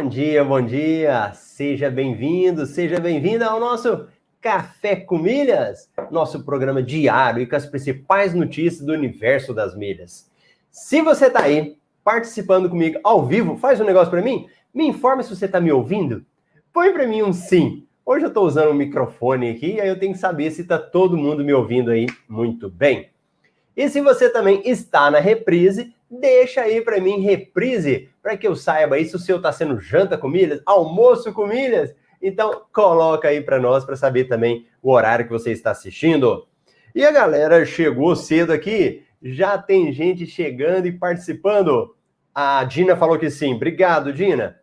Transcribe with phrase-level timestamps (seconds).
[0.00, 1.30] Bom dia, bom dia.
[1.34, 4.06] Seja bem-vindo, seja bem-vinda ao nosso
[4.40, 10.26] Café com Milhas, nosso programa diário e com as principais notícias do universo das milhas.
[10.70, 15.22] Se você está aí participando comigo ao vivo, faz um negócio para mim, me informe
[15.22, 16.24] se você está me ouvindo.
[16.72, 17.86] Põe para mim um sim.
[18.02, 21.14] Hoje eu estou usando um microfone aqui, aí eu tenho que saber se está todo
[21.14, 23.10] mundo me ouvindo aí muito bem.
[23.76, 28.56] E se você também está na reprise, deixa aí para mim reprise, para que eu
[28.56, 31.94] saiba aí se o seu está sendo janta com milhas, almoço com milhas.
[32.20, 36.46] Então, coloca aí para nós para saber também o horário que você está assistindo.
[36.94, 41.94] E a galera chegou cedo aqui, já tem gente chegando e participando.
[42.34, 43.54] A Dina falou que sim.
[43.54, 44.60] Obrigado, Dina.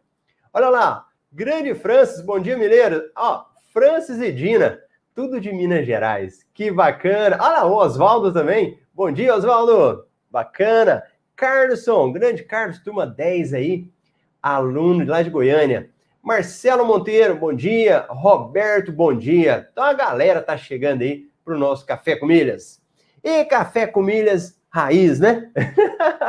[0.53, 3.03] Olha lá, grande Francis, bom dia, Mineiro.
[3.15, 4.79] Ó, Francis e Dina,
[5.15, 6.45] tudo de Minas Gerais.
[6.53, 7.37] Que bacana.
[7.39, 8.79] Olha lá, o Oswaldo também.
[8.93, 10.05] Bom dia, Oswaldo.
[10.29, 11.03] Bacana.
[11.37, 13.87] Carlson, grande Carlos, turma 10 aí,
[14.41, 15.91] aluno lá de Goiânia.
[16.21, 18.07] Marcelo Monteiro, bom dia.
[18.09, 19.69] Roberto, bom dia.
[19.71, 22.81] Então a galera tá chegando aí para o nosso Café com Milhas.
[23.23, 25.51] E Café com Milhas raiz, né?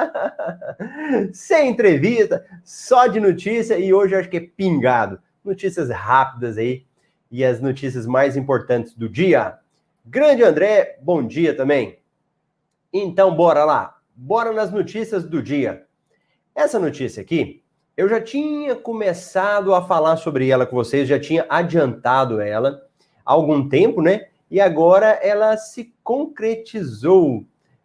[1.33, 5.19] Sem entrevista, só de notícia e hoje acho que é pingado.
[5.43, 6.85] Notícias rápidas aí
[7.31, 9.59] e as notícias mais importantes do dia.
[10.05, 11.99] Grande André, bom dia também.
[12.93, 15.85] Então bora lá bora nas notícias do dia.
[16.53, 17.63] Essa notícia aqui,
[17.97, 22.83] eu já tinha começado a falar sobre ela com vocês, já tinha adiantado ela
[23.25, 24.27] há algum tempo, né?
[24.51, 27.45] E agora ela se concretizou.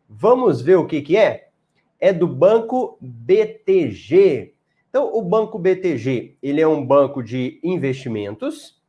[0.09, 1.49] Vamos ver o que, que é?
[1.99, 4.55] É do Banco BTG.
[4.89, 8.81] Então, o Banco BTG, ele é um banco de investimentos.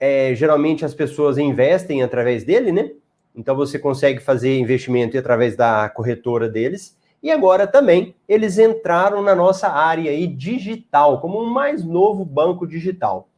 [0.00, 2.92] É, geralmente as pessoas investem através dele, né?
[3.36, 6.96] Então você consegue fazer investimento através da corretora deles.
[7.22, 12.66] E agora também eles entraram na nossa área aí digital, como um mais novo banco
[12.66, 13.28] digital.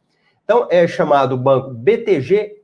[0.45, 2.63] Então é chamado Banco BTG.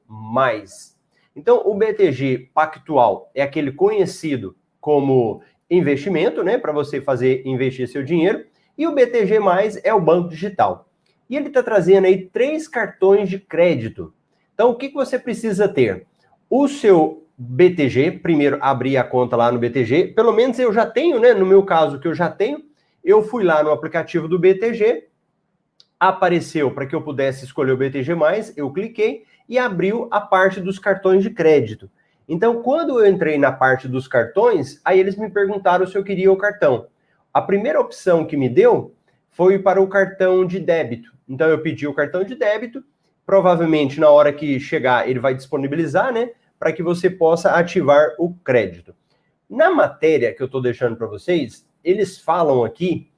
[1.34, 8.02] Então o BTG Pactual é aquele conhecido como investimento, né, para você fazer investir seu
[8.02, 8.44] dinheiro,
[8.76, 9.38] e o BTG
[9.82, 10.88] é o banco digital.
[11.28, 14.12] E ele está trazendo aí três cartões de crédito.
[14.52, 16.06] Então o que, que você precisa ter?
[16.48, 21.18] O seu BTG, primeiro abrir a conta lá no BTG, pelo menos eu já tenho,
[21.18, 21.34] né?
[21.34, 22.62] No meu caso, que eu já tenho,
[23.02, 25.08] eu fui lá no aplicativo do BTG,
[25.98, 28.12] apareceu para que eu pudesse escolher o BTG,
[28.56, 31.90] eu cliquei e abriu a parte dos cartões de crédito.
[32.28, 36.32] Então, quando eu entrei na parte dos cartões, aí eles me perguntaram se eu queria
[36.32, 36.86] o cartão.
[37.32, 38.94] A primeira opção que me deu
[39.30, 41.12] foi para o cartão de débito.
[41.28, 42.82] Então, eu pedi o cartão de débito.
[43.26, 46.30] Provavelmente, na hora que chegar, ele vai disponibilizar, né?
[46.64, 48.94] Para que você possa ativar o crédito.
[49.50, 53.12] Na matéria que eu estou deixando para vocês, eles falam aqui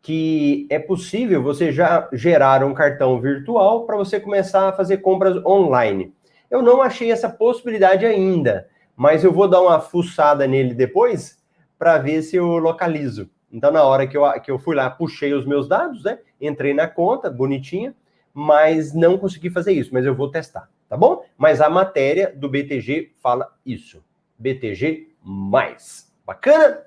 [0.00, 5.36] que é possível você já gerar um cartão virtual para você começar a fazer compras
[5.44, 6.14] online.
[6.50, 11.36] Eu não achei essa possibilidade ainda, mas eu vou dar uma fuçada nele depois
[11.78, 13.28] para ver se eu localizo.
[13.52, 16.18] Então, na hora que eu, que eu fui lá, puxei os meus dados, né?
[16.40, 17.94] Entrei na conta, bonitinha,
[18.32, 21.24] mas não consegui fazer isso, mas eu vou testar tá bom?
[21.36, 24.04] Mas a matéria do BTG fala isso.
[24.38, 26.12] BTG mais.
[26.24, 26.82] Bacana?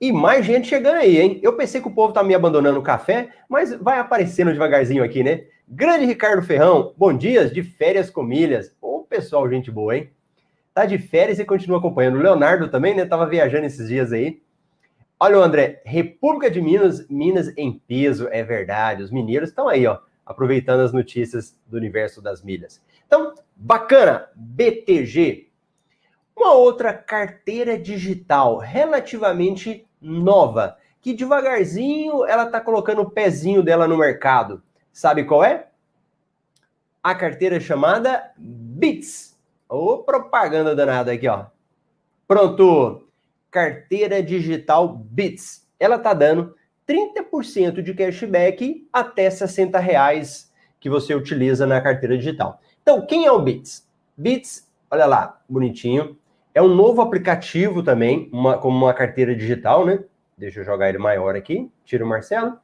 [0.00, 1.40] E mais gente chegando aí, hein?
[1.42, 5.24] Eu pensei que o povo tá me abandonando o café, mas vai aparecendo devagarzinho aqui,
[5.24, 5.46] né?
[5.66, 8.74] Grande Ricardo Ferrão, bom dia, de férias com milhas.
[8.80, 10.10] Ô, pessoal, gente boa, hein?
[10.72, 12.16] Tá de férias e continua acompanhando.
[12.16, 13.04] O Leonardo também, né?
[13.04, 14.40] Tava viajando esses dias aí.
[15.18, 19.02] Olha o André, República de Minas, Minas em peso, é verdade.
[19.02, 22.82] Os mineiros estão aí, ó aproveitando as notícias do universo das milhas.
[23.06, 25.48] Então, bacana, BTG.
[26.36, 33.96] Uma outra carteira digital relativamente nova, que devagarzinho ela está colocando o pezinho dela no
[33.96, 34.62] mercado.
[34.92, 35.68] Sabe qual é?
[37.02, 39.34] A carteira chamada Bits.
[39.66, 41.46] Ô, propaganda danada aqui, ó.
[42.26, 43.08] Pronto.
[43.50, 45.66] Carteira digital Bits.
[45.80, 46.54] Ela está dando
[46.88, 50.50] 30% de cashback até 60 reais
[50.80, 52.60] que você utiliza na carteira digital.
[52.82, 53.86] Então, quem é o Bits?
[54.16, 56.16] Bits, olha lá, bonitinho.
[56.54, 60.02] É um novo aplicativo também, uma, como uma carteira digital, né?
[60.36, 61.70] Deixa eu jogar ele maior aqui.
[61.84, 62.58] Tira o Marcelo.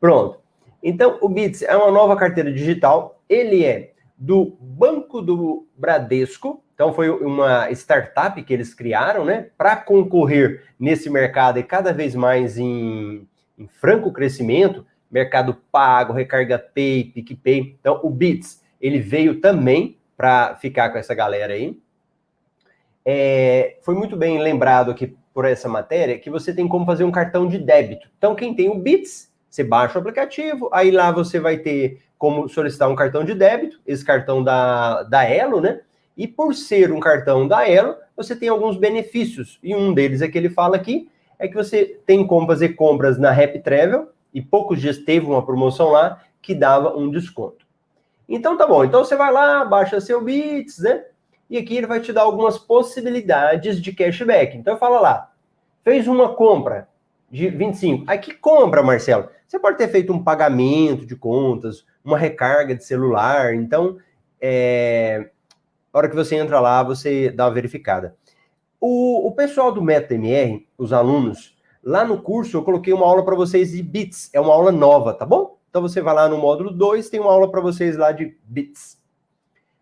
[0.00, 0.40] Pronto.
[0.82, 3.20] Então, o Bits é uma nova carteira digital.
[3.28, 6.62] Ele é do Banco do Bradesco.
[6.74, 9.50] Então, foi uma startup que eles criaram, né?
[9.58, 13.28] Para concorrer nesse mercado e cada vez mais em
[13.58, 17.76] em franco crescimento, Mercado Pago, Recarga Pay, PicPay.
[17.80, 21.78] Então, o Bits, ele veio também para ficar com essa galera aí.
[23.04, 27.10] é, foi muito bem lembrado aqui por essa matéria que você tem como fazer um
[27.10, 28.08] cartão de débito.
[28.18, 32.48] Então, quem tem o Bits, você baixa o aplicativo, aí lá você vai ter como
[32.48, 35.80] solicitar um cartão de débito, esse cartão da, da Elo, né?
[36.16, 39.58] E por ser um cartão da Elo, você tem alguns benefícios.
[39.62, 43.18] E um deles é que ele fala aqui, é que você tem como fazer compras
[43.18, 47.66] na Rap Travel, e poucos dias teve uma promoção lá que dava um desconto.
[48.28, 51.04] Então tá bom, então você vai lá, baixa seu Bits, né?
[51.48, 54.56] E aqui ele vai te dar algumas possibilidades de cashback.
[54.56, 55.32] Então fala lá,
[55.82, 56.88] fez uma compra
[57.30, 58.04] de 25.
[58.06, 59.28] Aí que compra, Marcelo?
[59.46, 63.54] Você pode ter feito um pagamento de contas, uma recarga de celular.
[63.54, 63.96] Então,
[64.40, 65.30] é,
[65.92, 68.14] a hora que você entra lá, você dá uma verificada.
[68.80, 73.24] O, o pessoal do Método MR, os alunos, lá no curso eu coloquei uma aula
[73.24, 74.30] para vocês de bits.
[74.32, 75.58] É uma aula nova, tá bom?
[75.68, 78.98] Então você vai lá no módulo 2, tem uma aula para vocês lá de bits.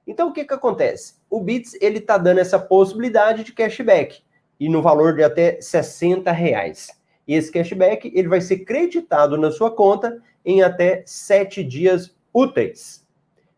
[0.07, 1.15] Então o que que acontece?
[1.29, 4.23] O Bits ele tá dando essa possibilidade de cashback
[4.59, 6.89] e no valor de até 60 reais.
[7.27, 13.05] E esse cashback ele vai ser creditado na sua conta em até 7 dias úteis.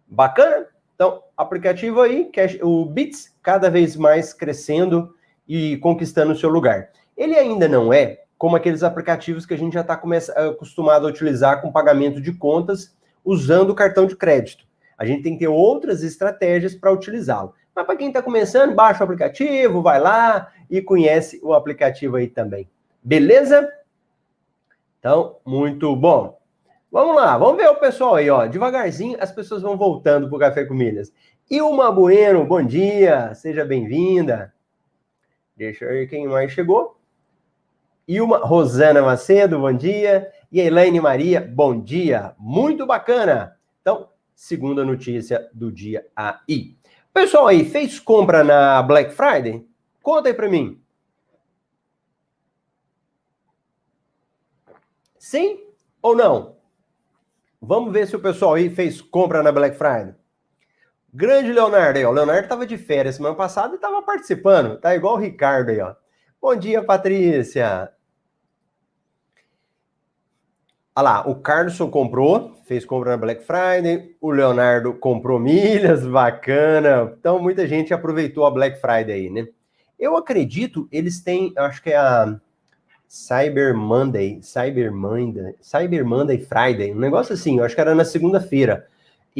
[0.07, 0.67] Bacana?
[0.95, 2.31] Então, aplicativo aí,
[2.63, 5.15] o Bits, cada vez mais crescendo
[5.49, 6.91] e conquistando o seu lugar.
[7.17, 10.01] Ele ainda não é como aqueles aplicativos que a gente já está
[10.37, 14.65] acostumado a utilizar com pagamento de contas usando o cartão de crédito.
[14.97, 17.55] A gente tem que ter outras estratégias para utilizá-lo.
[17.75, 22.29] Mas para quem está começando, baixa o aplicativo, vai lá e conhece o aplicativo aí
[22.29, 22.69] também.
[23.03, 23.69] Beleza?
[24.99, 26.39] Então, muito bom.
[26.91, 28.47] Vamos lá, vamos ver o pessoal aí, ó.
[28.47, 31.13] Devagarzinho as pessoas vão voltando para o Café com Milhas.
[31.51, 34.53] Ilma Bueno, bom dia, seja bem-vinda.
[35.59, 36.97] Deixa eu ver quem mais chegou.
[38.07, 40.33] Ilma Rosana Macedo, bom dia.
[40.53, 42.33] E Elaine Maria, bom dia.
[42.39, 43.59] Muito bacana.
[43.81, 46.79] Então, segunda notícia do dia aí.
[47.13, 49.67] Pessoal aí, fez compra na Black Friday?
[50.01, 50.81] Conta aí para mim.
[55.19, 55.59] Sim
[56.01, 56.57] ou não?
[57.61, 60.15] Vamos ver se o pessoal aí fez compra na Black Friday.
[61.13, 62.11] Grande Leonardo aí, ó.
[62.11, 64.79] O Leonardo estava de férias semana passada e estava participando.
[64.79, 65.95] Tá igual o Ricardo aí, ó.
[66.41, 67.91] Bom dia, Patrícia.
[70.95, 77.15] Olha lá, o Carlson comprou, fez compra na Black Friday, o Leonardo comprou milhas, bacana.
[77.19, 79.47] Então, muita gente aproveitou a Black Friday aí, né?
[79.99, 82.39] Eu acredito, eles têm, acho que é a
[83.07, 88.05] Cyber Monday, Cyber Monday, Cyber Monday Friday, um negócio assim, eu acho que era na
[88.05, 88.87] segunda-feira.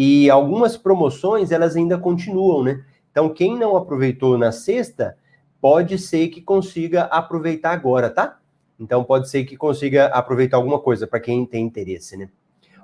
[0.01, 2.85] E algumas promoções, elas ainda continuam, né?
[3.11, 5.19] Então, quem não aproveitou na sexta,
[5.61, 8.39] pode ser que consiga aproveitar agora, tá?
[8.79, 12.29] Então pode ser que consiga aproveitar alguma coisa para quem tem interesse, né?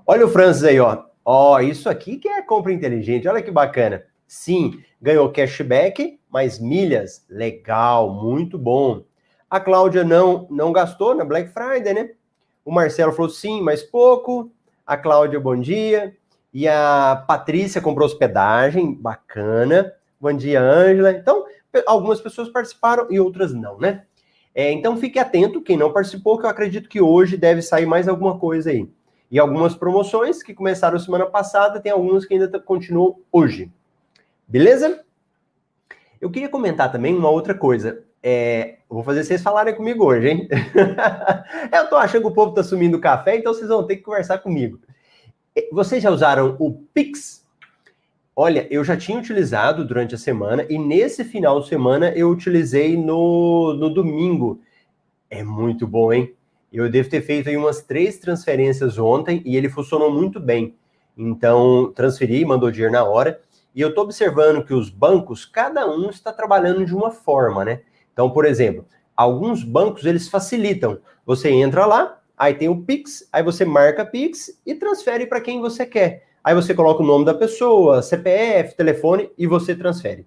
[0.04, 1.04] Olha o Francis aí, ó.
[1.24, 3.28] Ó, isso aqui que é compra inteligente.
[3.28, 4.02] Olha que bacana.
[4.26, 7.24] Sim, ganhou cashback, mais milhas.
[7.30, 9.04] Legal, muito bom.
[9.48, 12.10] A Cláudia não não gastou na Black Friday, né?
[12.64, 14.50] O Marcelo falou sim, mas pouco.
[14.84, 16.12] A Cláudia, bom dia.
[16.54, 19.92] E a Patrícia comprou hospedagem, bacana.
[20.20, 21.10] Bom dia, Ângela.
[21.10, 21.44] Então,
[21.84, 24.04] algumas pessoas participaram e outras não, né?
[24.54, 28.06] É, então fique atento, quem não participou, que eu acredito que hoje deve sair mais
[28.06, 28.88] alguma coisa aí.
[29.28, 33.72] E algumas promoções que começaram semana passada, tem algumas que ainda continuam hoje.
[34.46, 35.00] Beleza?
[36.20, 38.04] Eu queria comentar também uma outra coisa.
[38.22, 40.48] É, vou fazer vocês falarem comigo hoje, hein?
[41.76, 44.38] eu tô achando que o povo tá sumindo café, então vocês vão ter que conversar
[44.38, 44.78] comigo.
[45.56, 47.44] É, vocês já usaram o Pix
[48.36, 52.96] Olha, eu já tinha utilizado durante a semana e nesse final de semana eu utilizei
[52.96, 54.60] no, no domingo.
[55.30, 56.34] É muito bom, hein?
[56.72, 60.74] Eu devo ter feito aí umas três transferências ontem e ele funcionou muito bem.
[61.16, 63.40] Então, transferi, mandou dinheiro na hora.
[63.72, 67.82] E eu estou observando que os bancos, cada um está trabalhando de uma forma, né?
[68.12, 68.84] Então, por exemplo,
[69.16, 70.98] alguns bancos eles facilitam.
[71.24, 75.60] Você entra lá, aí tem o Pix, aí você marca Pix e transfere para quem
[75.60, 76.24] você quer.
[76.42, 80.26] Aí você coloca o nome da pessoa, CPF, telefone e você transfere.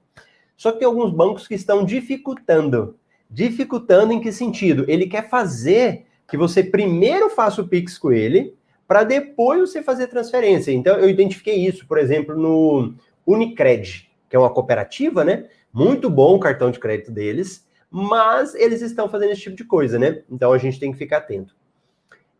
[0.55, 2.97] Só que tem alguns bancos que estão dificultando.
[3.29, 4.85] Dificultando em que sentido?
[4.87, 8.55] Ele quer fazer que você primeiro faça o Pix com ele,
[8.87, 10.71] para depois você fazer transferência.
[10.71, 12.95] Então, eu identifiquei isso, por exemplo, no
[13.25, 15.45] Unicred, que é uma cooperativa, né?
[15.71, 19.99] Muito bom o cartão de crédito deles, mas eles estão fazendo esse tipo de coisa,
[19.99, 20.23] né?
[20.31, 21.56] Então, a gente tem que ficar atento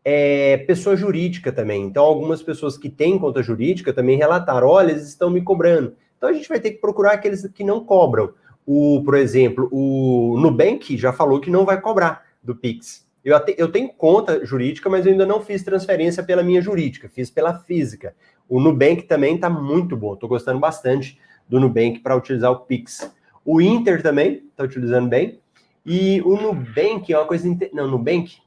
[0.10, 1.84] é, pessoa jurídica também.
[1.84, 5.98] Então, algumas pessoas que têm conta jurídica também relataram: olha, eles estão me cobrando.
[6.16, 8.32] Então, a gente vai ter que procurar aqueles que não cobram.
[8.66, 13.06] O, por exemplo, o Nubank já falou que não vai cobrar do Pix.
[13.24, 17.10] Eu, até, eu tenho conta jurídica, mas eu ainda não fiz transferência pela minha jurídica,
[17.10, 18.16] fiz pela física.
[18.48, 23.14] O Nubank também está muito bom, estou gostando bastante do Nubank para utilizar o Pix.
[23.44, 25.42] O Inter também está utilizando bem.
[25.86, 27.46] E o Nubank é uma coisa.
[27.74, 28.38] Não, Nubank.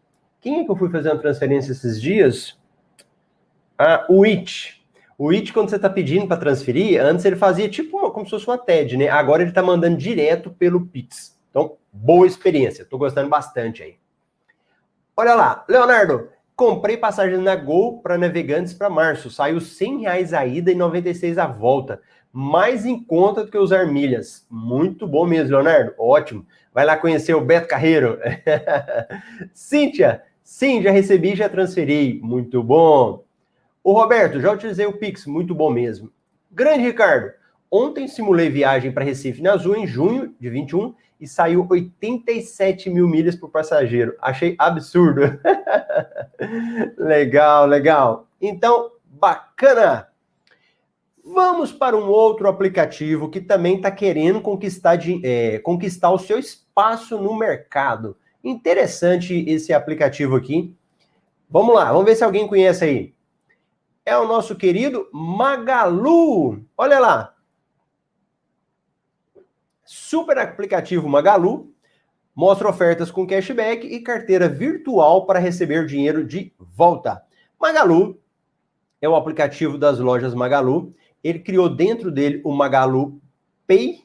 [0.40, 2.58] Quem é que eu fui fazer uma transferência esses dias?
[3.78, 4.80] Ah, o IT.
[5.18, 8.30] O IT, quando você está pedindo para transferir, antes ele fazia tipo uma, como se
[8.30, 9.08] fosse uma TED, né?
[9.08, 11.38] Agora ele está mandando direto pelo Pix.
[11.50, 12.82] Então, boa experiência.
[12.82, 13.96] Estou gostando bastante aí.
[15.14, 19.30] Olha lá, Leonardo, comprei passagem na Gol para navegantes para março.
[19.30, 22.00] Saiu 100 reais a ida e 96 a volta.
[22.32, 24.46] Mais em conta do que usar milhas.
[24.48, 25.92] Muito bom mesmo, Leonardo.
[25.98, 26.46] Ótimo.
[26.72, 28.18] Vai lá conhecer o Beto Carreiro.
[29.52, 32.20] Cíntia, sim, já recebi, já transferi.
[32.22, 33.24] Muito bom.
[33.84, 35.24] O Roberto, já utilizei o Pix.
[35.24, 36.12] Muito bom mesmo.
[36.50, 37.32] Grande Ricardo,
[37.70, 43.06] ontem simulei viagem para Recife na Azul em junho de 21 e saiu 87 mil
[43.06, 44.16] milhas por passageiro.
[44.20, 45.38] Achei absurdo.
[46.98, 48.26] legal, legal.
[48.40, 50.08] Então, bacana.
[51.24, 56.38] Vamos para um outro aplicativo que também está querendo conquistar, de, é, conquistar o seu
[56.38, 58.16] espaço no mercado.
[58.42, 60.74] Interessante esse aplicativo aqui.
[61.48, 63.14] Vamos lá, vamos ver se alguém conhece aí.
[64.04, 66.64] É o nosso querido Magalu.
[66.76, 67.34] Olha lá,
[69.84, 71.74] super aplicativo Magalu
[72.34, 77.22] mostra ofertas com cashback e carteira virtual para receber dinheiro de volta.
[77.60, 78.18] Magalu
[79.02, 80.94] é o aplicativo das lojas Magalu.
[81.22, 83.20] Ele criou dentro dele o Magalu
[83.66, 84.04] Pay.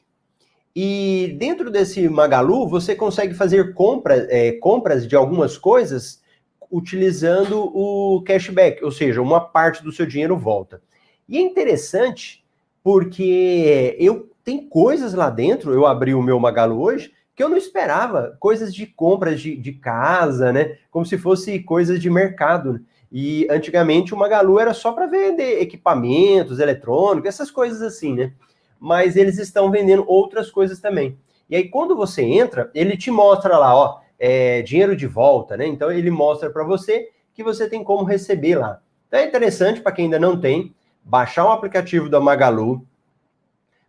[0.78, 6.22] E dentro desse Magalu, você consegue fazer compra, é, compras de algumas coisas
[6.70, 10.82] utilizando o cashback, ou seja, uma parte do seu dinheiro volta.
[11.26, 12.44] E é interessante
[12.84, 17.56] porque eu tem coisas lá dentro, eu abri o meu Magalu hoje, que eu não
[17.56, 20.76] esperava, coisas de compras de, de casa, né?
[20.90, 22.80] Como se fosse coisas de mercado.
[23.10, 28.32] E antigamente o Magalu era só para vender equipamentos eletrônicos, essas coisas assim, né?
[28.78, 31.18] Mas eles estão vendendo outras coisas também.
[31.48, 35.66] E aí, quando você entra, ele te mostra lá, ó, é, dinheiro de volta, né?
[35.66, 38.80] Então ele mostra para você que você tem como receber lá.
[39.06, 42.84] Então é interessante para quem ainda não tem, baixar o aplicativo da Magalu,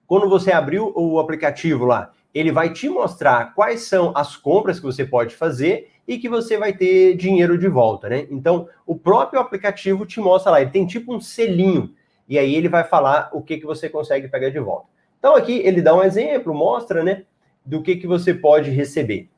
[0.06, 4.86] quando você abrir o aplicativo lá, ele vai te mostrar quais são as compras que
[4.86, 8.28] você pode fazer e que você vai ter dinheiro de volta, né?
[8.30, 11.94] Então, o próprio aplicativo te mostra lá, ele tem tipo um selinho,
[12.28, 14.88] e aí ele vai falar o que, que você consegue pegar de volta.
[15.20, 17.24] Então, aqui ele dá um exemplo, mostra, né,
[17.66, 19.30] do que, que você pode receber.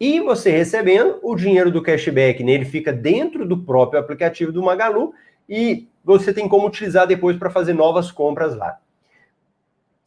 [0.00, 5.12] E você recebendo, o dinheiro do cashback nele fica dentro do próprio aplicativo do Magalu
[5.48, 8.78] e você tem como utilizar depois para fazer novas compras lá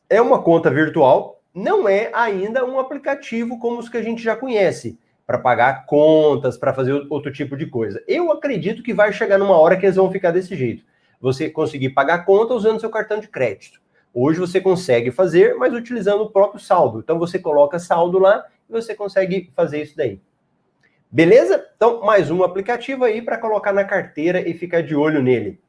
[0.09, 4.35] é uma conta virtual, não é ainda um aplicativo como os que a gente já
[4.35, 8.03] conhece, para pagar contas, para fazer outro tipo de coisa.
[8.07, 10.83] Eu acredito que vai chegar numa hora que eles vão ficar desse jeito.
[11.19, 13.81] Você conseguir pagar conta usando seu cartão de crédito.
[14.13, 16.99] Hoje você consegue fazer, mas utilizando o próprio saldo.
[16.99, 20.21] Então você coloca saldo lá e você consegue fazer isso daí.
[21.11, 21.65] Beleza?
[21.75, 25.59] Então, mais um aplicativo aí para colocar na carteira e ficar de olho nele.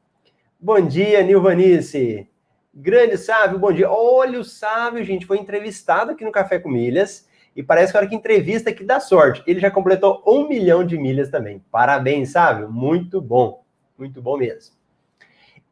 [0.59, 2.27] Bom dia, Nilvanice.
[2.73, 3.89] Grande Sávio, bom dia.
[3.89, 8.01] Olha o Sávio, gente, foi entrevistado aqui no Café com Milhas e parece que a
[8.01, 9.43] hora que entrevista que dá sorte.
[9.47, 11.63] Ele já completou um milhão de milhas também.
[11.71, 13.63] Parabéns, Sávio, muito bom,
[13.97, 14.76] muito bom mesmo.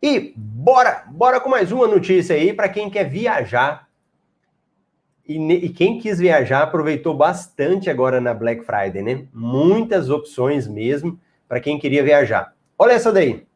[0.01, 3.87] E bora, bora com mais uma notícia aí para quem quer viajar.
[5.27, 9.25] E, e, quem quis viajar aproveitou bastante agora na Black Friday, né?
[9.33, 12.53] Muitas opções mesmo para quem queria viajar.
[12.77, 13.47] Olha essa daí.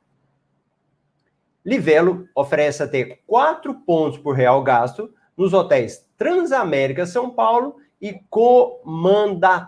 [1.63, 9.61] Livelo oferece até 4 pontos por real gasto nos hotéis Transamérica São Paulo e Comandatuba.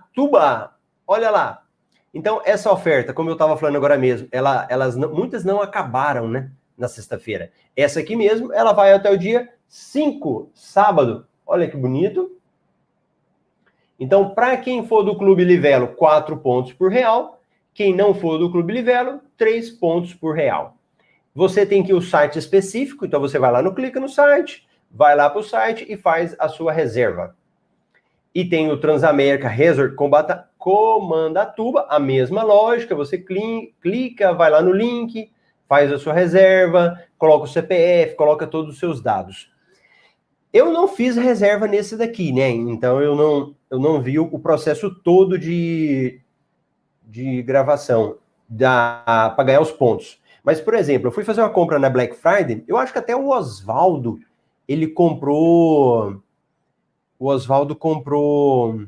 [1.06, 1.62] Olha lá.
[2.14, 6.52] Então, essa oferta, como eu estava falando agora mesmo, ela, elas muitas não acabaram, né?
[6.82, 7.52] Na sexta-feira.
[7.76, 11.28] Essa aqui mesmo, ela vai até o dia 5, sábado.
[11.46, 12.36] Olha que bonito.
[14.00, 17.40] Então, para quem for do Clube Livelo, 4 pontos por real.
[17.72, 20.76] Quem não for do Clube Livelo, 3 pontos por real.
[21.36, 24.68] Você tem que ir o site específico, então você vai lá no clica no site,
[24.90, 27.36] vai lá para o site e faz a sua reserva.
[28.34, 29.96] E tem o Transamérica Resort
[30.58, 35.32] Comandatuba, a mesma lógica, você clica, vai lá no link,
[35.72, 39.50] faz a sua reserva, coloca o CPF, coloca todos os seus dados.
[40.52, 42.50] Eu não fiz reserva nesse daqui, né?
[42.50, 46.20] Então eu não, eu não vi o processo todo de,
[47.04, 48.18] de gravação
[48.54, 50.20] para ganhar os pontos.
[50.44, 53.16] Mas, por exemplo, eu fui fazer uma compra na Black Friday, eu acho que até
[53.16, 54.20] o Oswaldo,
[54.68, 56.22] ele comprou.
[57.18, 58.88] O Oswaldo comprou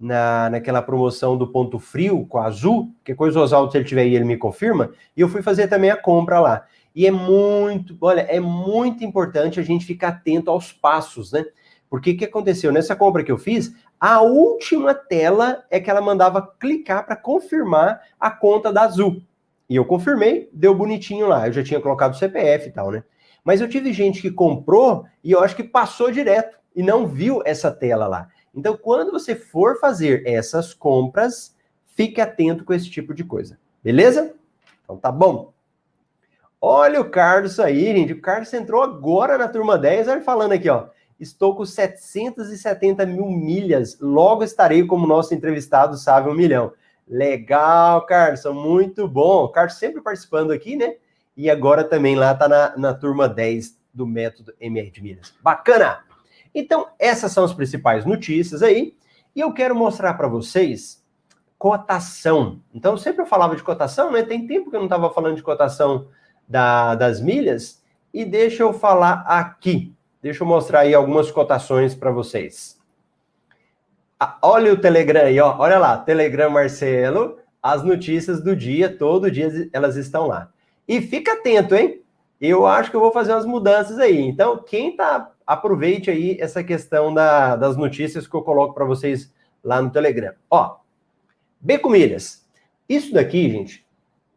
[0.00, 4.02] na, naquela promoção do ponto frio com a azul, que coisa Oswaldo, se ele tiver
[4.02, 6.64] aí, ele me confirma, e eu fui fazer também a compra lá.
[6.94, 11.44] E é muito, olha, é muito importante a gente ficar atento aos passos, né?
[11.88, 12.72] Porque o que aconteceu?
[12.72, 18.00] Nessa compra que eu fiz, a última tela é que ela mandava clicar para confirmar
[18.18, 19.22] a conta da Azul.
[19.68, 21.46] E eu confirmei, deu bonitinho lá.
[21.46, 23.04] Eu já tinha colocado o CPF e tal, né?
[23.44, 27.42] Mas eu tive gente que comprou e eu acho que passou direto e não viu
[27.44, 28.28] essa tela lá.
[28.54, 31.54] Então, quando você for fazer essas compras,
[31.94, 33.58] fique atento com esse tipo de coisa.
[33.82, 34.34] Beleza?
[34.82, 35.52] Então tá bom.
[36.60, 38.12] Olha o Carlos aí, gente.
[38.12, 40.08] O Carlos entrou agora na turma 10.
[40.08, 40.88] Olha falando aqui, ó.
[41.18, 43.98] Estou com 770 mil milhas.
[44.00, 46.72] Logo estarei como nosso entrevistado sabe um milhão.
[47.08, 48.44] Legal, Carlos.
[48.46, 49.44] Muito bom.
[49.44, 50.96] O Carlos sempre participando aqui, né?
[51.36, 55.34] E agora também lá tá na, na turma 10 do método MR de milhas.
[55.42, 56.09] Bacana!
[56.54, 58.96] Então, essas são as principais notícias aí.
[59.34, 61.04] E eu quero mostrar para vocês
[61.58, 62.60] cotação.
[62.74, 64.22] Então, sempre eu falava de cotação, né?
[64.22, 66.08] Tem tempo que eu não estava falando de cotação
[66.48, 67.82] da, das milhas.
[68.12, 69.94] E deixa eu falar aqui.
[70.22, 72.78] Deixa eu mostrar aí algumas cotações para vocês.
[74.18, 75.56] Ah, olha o Telegram aí, ó.
[75.58, 77.38] Olha lá, Telegram Marcelo.
[77.62, 80.50] As notícias do dia, todo dia elas estão lá.
[80.88, 82.02] E fica atento, hein?
[82.40, 84.18] Eu acho que eu vou fazer umas mudanças aí.
[84.18, 89.34] Então, quem tá, aproveite aí essa questão da, das notícias que eu coloco para vocês
[89.64, 90.32] lá no Telegram.
[90.48, 90.76] Ó,
[91.60, 92.46] B Milhas.
[92.88, 93.84] Isso daqui, gente,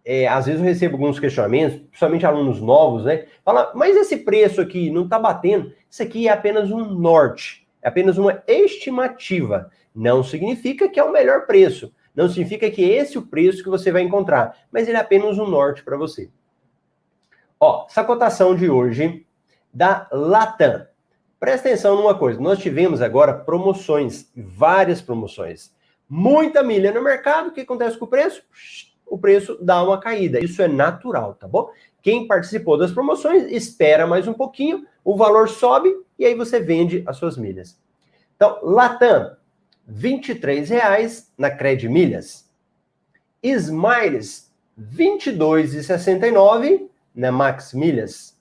[0.04, 3.28] é, às vezes eu recebo alguns questionamentos, principalmente alunos novos, né?
[3.46, 5.72] Fala, mas esse preço aqui não está batendo.
[5.88, 9.70] Isso aqui é apenas um norte, é apenas uma estimativa.
[9.94, 11.94] Não significa que é o melhor preço.
[12.16, 15.38] Não significa que esse é o preço que você vai encontrar, mas ele é apenas
[15.38, 16.32] um norte para você.
[17.60, 19.28] Ó, essa cotação de hoje
[19.72, 20.88] da Latam.
[21.44, 25.74] Presta atenção numa coisa, nós tivemos agora promoções, várias promoções.
[26.08, 28.42] Muita milha no mercado, o que acontece com o preço?
[29.06, 30.40] o preço dá uma caída.
[30.40, 31.70] Isso é natural, tá bom?
[32.02, 37.04] Quem participou das promoções espera mais um pouquinho, o valor sobe e aí você vende
[37.06, 37.78] as suas milhas.
[38.38, 39.36] Então, Latam,
[39.86, 42.50] R$ reais na Cred Milhas.
[43.44, 48.40] Smiles, R$ 22,69 na Max Milhas.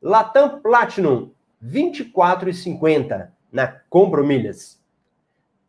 [0.00, 1.32] Latam Platinum,
[1.64, 4.80] 24,50 na Compro Milhas.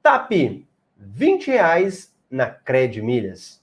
[0.01, 0.65] TAP,
[0.97, 3.61] 20 reais na Cred Milhas.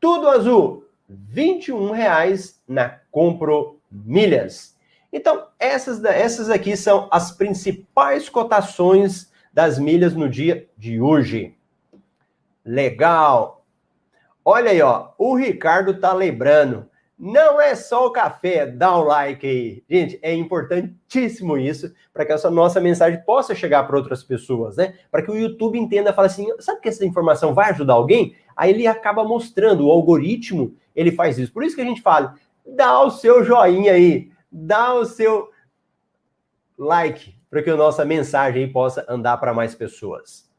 [0.00, 1.60] Tudo azul, R$
[1.94, 4.76] reais na Compro Milhas.
[5.12, 11.56] Então, essas, essas aqui são as principais cotações das milhas no dia de hoje.
[12.64, 13.64] Legal!
[14.44, 16.90] Olha aí, ó, o Ricardo tá lembrando.
[17.18, 19.84] Não é só o café, dá um like aí.
[19.88, 24.98] Gente, é importantíssimo isso para que essa nossa mensagem possa chegar para outras pessoas, né?
[25.10, 28.34] Para que o YouTube entenda, fala assim, sabe que essa informação vai ajudar alguém?
[28.56, 31.52] Aí ele acaba mostrando, o algoritmo, ele faz isso.
[31.52, 32.34] Por isso que a gente fala,
[32.66, 35.50] dá o seu joinha aí, dá o seu
[36.76, 40.50] like, para que a nossa mensagem possa andar para mais pessoas.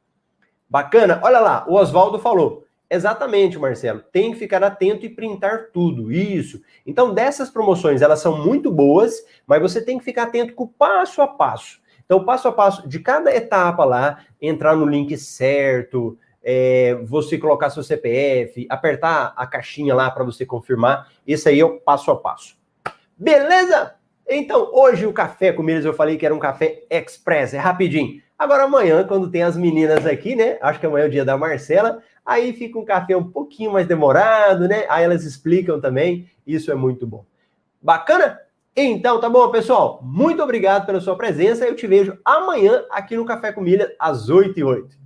[0.69, 1.19] Bacana?
[1.21, 2.64] Olha lá, o Oswaldo falou.
[2.89, 4.01] Exatamente, Marcelo.
[4.11, 6.11] Tem que ficar atento e printar tudo.
[6.11, 6.61] Isso.
[6.85, 10.67] Então, dessas promoções, elas são muito boas, mas você tem que ficar atento com o
[10.67, 11.79] passo a passo.
[12.05, 17.71] Então, passo a passo de cada etapa lá, entrar no link certo, é, você colocar
[17.71, 21.09] seu CPF, apertar a caixinha lá para você confirmar.
[21.25, 22.55] Esse aí é o passo a passo.
[23.17, 23.95] Beleza?
[24.27, 28.21] Então, hoje o café com milhas eu falei que era um café express, é rapidinho.
[28.37, 30.57] Agora amanhã, quando tem as meninas aqui, né?
[30.61, 33.87] Acho que amanhã é o dia da Marcela, aí fica um café um pouquinho mais
[33.87, 34.85] demorado, né?
[34.89, 37.23] Aí elas explicam também, isso é muito bom.
[37.81, 38.39] Bacana?
[38.75, 40.01] Então, tá bom, pessoal?
[40.03, 41.65] Muito obrigado pela sua presença.
[41.65, 44.97] Eu te vejo amanhã aqui no Café com Milha, às 8 e 8.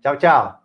[0.00, 0.61] Tchau, tchau.